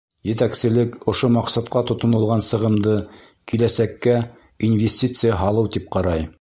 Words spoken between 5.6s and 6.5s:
тип ҡарай.